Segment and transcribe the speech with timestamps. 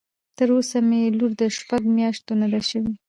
[0.37, 2.93] تر اوسه مې لور د شپږ مياشتو نه ده شوى.